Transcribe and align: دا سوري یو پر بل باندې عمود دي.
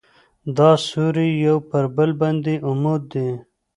دا 0.57 0.69
سوري 0.87 1.29
یو 1.45 1.55
پر 1.69 1.83
بل 1.95 2.09
باندې 2.21 2.53
عمود 2.67 3.01
دي. 3.13 3.29